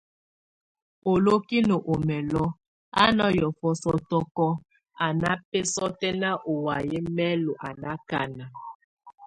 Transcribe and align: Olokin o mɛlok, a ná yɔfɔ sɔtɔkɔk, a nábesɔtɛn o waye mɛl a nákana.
Olokin 1.11 1.67
o 1.91 1.93
mɛlok, 2.07 2.51
a 3.01 3.03
ná 3.17 3.25
yɔfɔ 3.39 3.69
sɔtɔkɔk, 3.81 4.55
a 5.03 5.05
nábesɔtɛn 5.21 6.21
o 6.51 6.53
waye 6.65 6.99
mɛl 7.15 7.41
a 7.65 7.69
nákana. 7.81 8.45